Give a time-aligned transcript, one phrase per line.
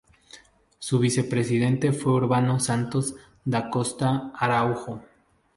[0.79, 3.13] Su vicepresidente fue Urbano Santos
[3.45, 5.03] da Costa Araújo.